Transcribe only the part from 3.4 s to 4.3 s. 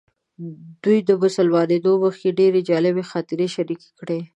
شریکې کړې.